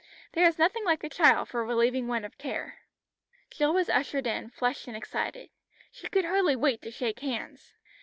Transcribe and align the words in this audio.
There 0.31 0.47
is 0.47 0.57
nothing 0.57 0.83
like 0.83 1.03
a 1.03 1.09
child 1.09 1.47
for 1.49 1.63
relieving 1.63 2.07
one 2.07 2.25
of 2.25 2.39
care." 2.39 2.79
Jill 3.51 3.71
was 3.71 3.87
ushered 3.87 4.25
in, 4.25 4.49
flushed 4.49 4.87
and 4.87 4.97
excited. 4.97 5.51
She 5.91 6.07
could 6.09 6.25
hardly 6.25 6.55
wait 6.55 6.81
to 6.81 6.89
shake 6.89 7.19
hands. 7.19 7.75